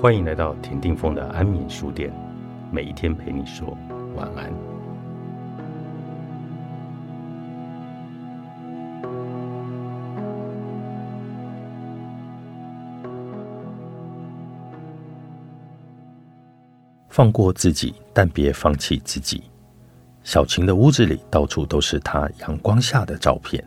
[0.00, 2.10] 欢迎来到田定峰的安眠书店，
[2.72, 3.76] 每一天陪你说
[4.16, 4.50] 晚安。
[17.10, 19.42] 放过自己，但别放弃自己。
[20.24, 23.62] 小晴的屋子里到处都是她阳光下的照片。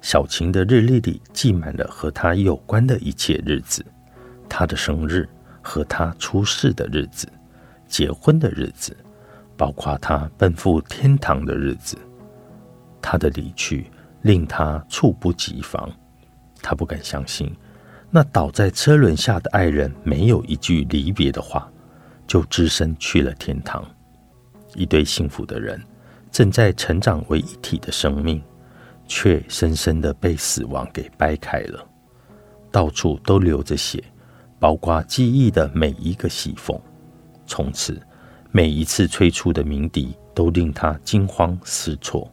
[0.00, 3.84] 小晴的日历里记满了和她有关的一切日子，
[4.48, 5.28] 她的生日。
[5.66, 7.26] 和他出世的日子，
[7.88, 8.96] 结婚的日子，
[9.56, 11.98] 包括他奔赴天堂的日子。
[13.02, 13.90] 他的离去
[14.22, 15.90] 令他猝不及防，
[16.62, 17.52] 他不敢相信，
[18.10, 21.68] 那倒在车轮下的爱人没有一句离别的话，
[22.28, 23.84] 就只身去了天堂。
[24.76, 25.82] 一对幸福的人，
[26.30, 28.40] 正在成长为一体的生命，
[29.08, 31.84] 却深深的被死亡给掰开了，
[32.70, 34.02] 到处都流着血。
[34.58, 36.78] 包括记忆的每一个细缝，
[37.46, 38.00] 从此
[38.50, 42.30] 每一次催促的鸣笛都令他惊慌失措，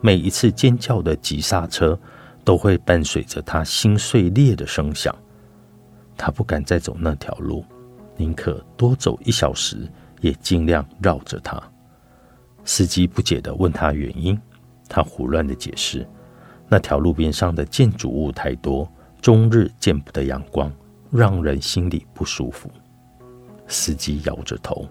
[0.00, 1.98] 每一次尖叫的急刹车
[2.44, 5.14] 都会伴随着他心碎裂的声响。
[6.16, 7.64] 他不敢再走那条路，
[8.16, 11.62] 宁可多走一小时，也尽量绕着它。
[12.64, 14.38] 司机不解地问他原因，
[14.88, 16.06] 他胡乱地解释：
[16.68, 18.90] 那条路边上的建筑物太多，
[19.22, 20.70] 终日见不得阳光。
[21.10, 22.70] 让人心里不舒服。
[23.66, 24.88] 司机摇着头，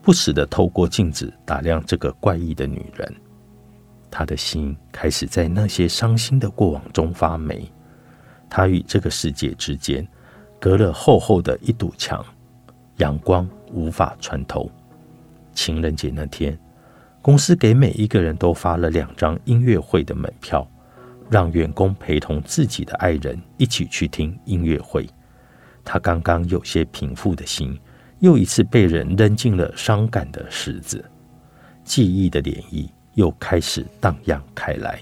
[0.00, 3.14] 不时的透过镜子打量这个怪异的女人。
[4.10, 7.70] 他的心开始在那些伤心的过往中发霉。
[8.50, 10.06] 他与这个世界之间
[10.60, 12.24] 隔了厚厚的一堵墙，
[12.98, 14.70] 阳光无法穿透。
[15.54, 16.58] 情人节那天，
[17.22, 20.66] 公司给每一个人都发了两张音乐会的门票，
[21.30, 25.08] 让员工陪同自己的爱人一起去听音乐会。
[25.84, 27.78] 他刚刚有些平复的心，
[28.20, 31.04] 又一次被人扔进了伤感的石子，
[31.84, 35.00] 记忆的涟漪又开始荡漾开来，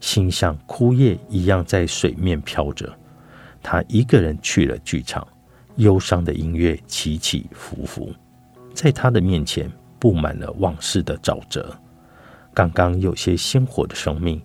[0.00, 2.90] 心像枯叶一样在水面飘着。
[3.62, 5.26] 他一个人去了剧场，
[5.76, 8.12] 忧伤的音乐起起伏伏，
[8.72, 11.76] 在他的面前布满了往事的沼泽。
[12.54, 14.40] 刚刚有些鲜活的生命，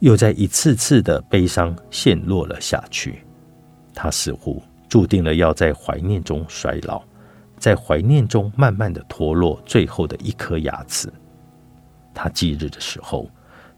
[0.00, 3.24] 又在一次次的悲伤陷落了下去。
[3.94, 4.62] 他似乎。
[4.94, 7.02] 注定了要在怀念中衰老，
[7.58, 11.12] 在怀念中慢慢的脱落最后的一颗牙齿。
[12.14, 13.28] 他忌日的时候，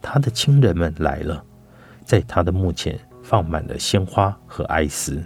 [0.03, 1.43] 他的亲人们来了，
[2.05, 5.25] 在他的墓前放满了鲜花和哀思，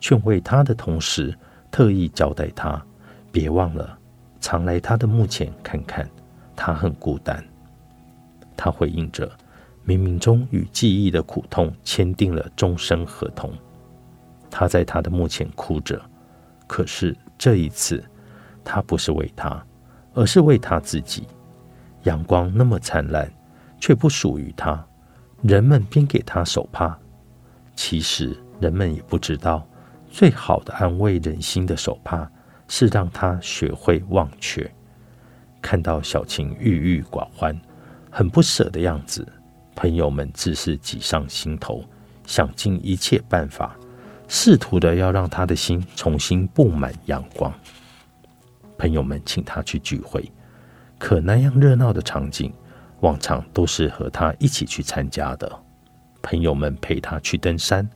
[0.00, 1.32] 劝慰他的同时，
[1.70, 2.84] 特意交代他
[3.30, 3.96] 别忘了
[4.40, 6.10] 常来他的墓前看看，
[6.56, 7.40] 他很孤单。
[8.56, 9.30] 他回应着，
[9.86, 13.52] 冥冥中与记忆的苦痛签订了终身合同。
[14.50, 16.00] 他在他的墓前哭着，
[16.66, 18.02] 可是这一次，
[18.64, 19.64] 他不是为他，
[20.14, 21.26] 而是为他自己。
[22.02, 23.30] 阳光那么灿烂，
[23.78, 24.84] 却不属于他。
[25.42, 26.98] 人们编给他手帕，
[27.74, 29.66] 其实人们也不知道，
[30.10, 32.30] 最好的安慰人心的手帕，
[32.68, 34.70] 是让他学会忘却。
[35.62, 37.58] 看到小晴郁郁寡欢、
[38.10, 39.26] 很不舍的样子，
[39.74, 41.82] 朋友们自是挤上心头，
[42.26, 43.74] 想尽一切办法。
[44.32, 47.52] 试图的要让他的心重新布满阳光。
[48.78, 50.30] 朋友们请他去聚会，
[50.98, 52.52] 可那样热闹的场景，
[53.00, 55.50] 往常都是和他一起去参加的。
[56.22, 57.86] 朋友们陪他去登山，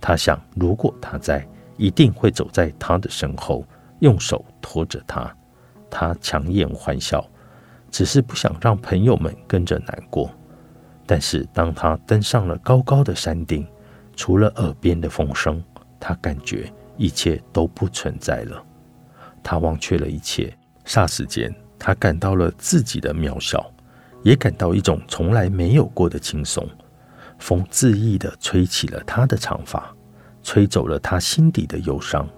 [0.00, 3.62] 他想，如果他在，一定会走在他的身后，
[3.98, 5.30] 用手托着他。
[5.90, 7.22] 他强颜欢笑，
[7.90, 10.30] 只是不想让朋友们跟着难过。
[11.04, 13.66] 但是当他登上了高高的山顶，
[14.16, 15.62] 除了耳边的风声，
[16.04, 18.60] 他感觉一切都不存在了，
[19.40, 20.52] 他忘却了一切。
[20.84, 23.72] 霎时间，他感到了自己的渺小，
[24.24, 26.68] 也感到一种从来没有过的轻松。
[27.38, 29.94] 风恣意地吹起了他的长发，
[30.42, 32.28] 吹走了他心底的忧伤。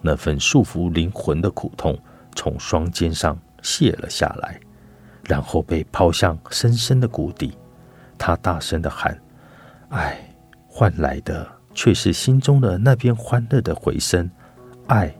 [0.00, 1.96] 那份束缚灵魂的苦痛
[2.34, 4.58] 从双肩上卸了下来，
[5.22, 7.56] 然后被抛向深深的谷底。
[8.18, 9.16] 他大声地喊
[9.90, 10.18] ：“爱
[10.66, 14.30] 换来的。”却是心中的那边欢乐的回声，
[14.86, 15.14] 爱。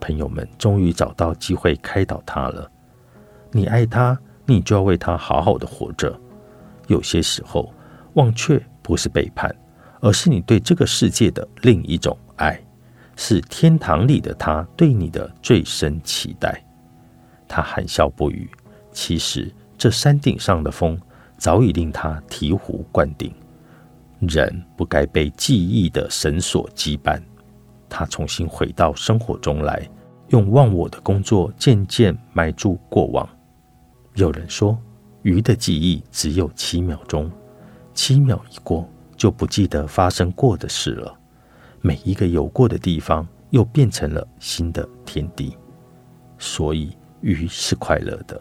[0.00, 2.70] 朋友们终于找到机会开导他了。
[3.50, 6.18] 你爱他，你就要为他好好的活着。
[6.88, 7.72] 有些时候，
[8.14, 9.54] 忘却不是背叛，
[10.00, 12.60] 而是你对这个世界的另一种爱，
[13.16, 16.62] 是天堂里的他对你的最深期待。
[17.46, 18.50] 他含笑不语。
[18.90, 21.00] 其实，这山顶上的风
[21.38, 23.32] 早已令他醍醐灌顶。
[24.28, 27.20] 人不该被记忆的绳索羁绊，
[27.88, 29.88] 他重新回到生活中来，
[30.28, 33.28] 用忘我的工作渐渐埋住过往。
[34.14, 34.78] 有人说，
[35.22, 37.28] 鱼的记忆只有七秒钟，
[37.94, 41.12] 七秒一过，就不记得发生过的事了。
[41.80, 45.56] 每一个游过的地方，又变成了新的天地。
[46.38, 48.40] 所以，鱼是快乐的，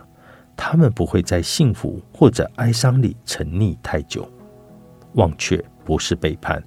[0.56, 4.31] 它们不会在幸福或者哀伤里沉溺太久。
[5.16, 6.63] 忘却不是背叛。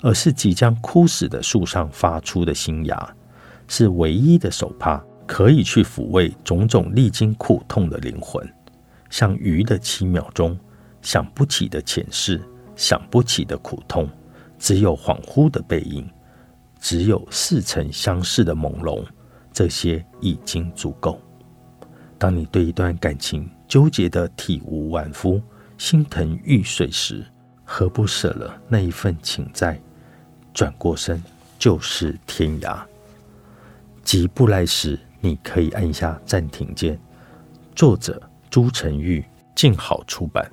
[0.00, 3.16] 而是即将枯死的树上发出的新芽，
[3.66, 8.48] 是唯一的手帕，可以去抚慰种种历经苦痛的灵魂。
[9.10, 10.56] 像鱼的七秒钟，
[11.02, 12.40] 想不起的前世，
[12.76, 14.08] 想不起的苦痛，
[14.56, 16.08] 只有恍惚的背影，
[16.78, 19.04] 只有似曾相识的朦胧，
[19.52, 21.20] 这些已经足够。
[22.18, 25.42] 当你对一段感情纠结得体无完肤，
[25.76, 27.26] 心疼欲碎时，
[27.70, 29.78] 何不舍了那一份情债？
[30.54, 31.22] 转过身
[31.58, 32.80] 就是天涯。
[34.02, 36.98] 急不来时，你可以按下暂停键。
[37.76, 39.22] 作者：朱晨玉，
[39.54, 40.50] 静好出版。